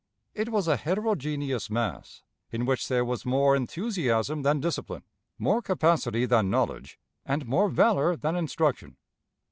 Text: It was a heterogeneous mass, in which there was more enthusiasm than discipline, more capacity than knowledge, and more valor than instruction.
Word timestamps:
It 0.33 0.49
was 0.49 0.67
a 0.67 0.77
heterogeneous 0.77 1.69
mass, 1.69 2.23
in 2.51 2.65
which 2.65 2.87
there 2.87 3.05
was 3.05 3.23
more 3.23 3.55
enthusiasm 3.55 4.41
than 4.41 4.59
discipline, 4.59 5.03
more 5.37 5.61
capacity 5.61 6.25
than 6.25 6.49
knowledge, 6.49 6.97
and 7.23 7.45
more 7.45 7.69
valor 7.69 8.15
than 8.15 8.35
instruction. 8.35 8.97